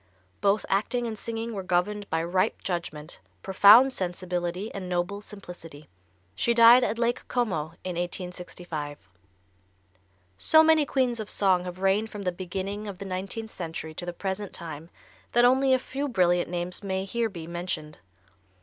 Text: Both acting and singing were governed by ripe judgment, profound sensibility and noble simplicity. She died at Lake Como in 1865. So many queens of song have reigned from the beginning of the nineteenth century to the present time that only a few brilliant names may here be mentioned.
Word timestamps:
Both 0.41 0.65
acting 0.67 1.05
and 1.05 1.15
singing 1.15 1.53
were 1.53 1.61
governed 1.61 2.09
by 2.09 2.23
ripe 2.23 2.63
judgment, 2.63 3.19
profound 3.43 3.93
sensibility 3.93 4.73
and 4.73 4.89
noble 4.89 5.21
simplicity. 5.21 5.89
She 6.33 6.55
died 6.55 6.83
at 6.83 6.97
Lake 6.97 7.27
Como 7.27 7.75
in 7.83 7.95
1865. 7.97 8.97
So 10.39 10.63
many 10.63 10.87
queens 10.87 11.19
of 11.19 11.29
song 11.29 11.65
have 11.65 11.77
reigned 11.77 12.09
from 12.09 12.23
the 12.23 12.31
beginning 12.31 12.87
of 12.87 12.97
the 12.97 13.05
nineteenth 13.05 13.51
century 13.51 13.93
to 13.93 14.05
the 14.07 14.11
present 14.11 14.53
time 14.53 14.89
that 15.33 15.45
only 15.45 15.71
a 15.71 15.77
few 15.77 16.07
brilliant 16.07 16.49
names 16.49 16.81
may 16.81 17.05
here 17.05 17.29
be 17.29 17.45
mentioned. 17.45 17.99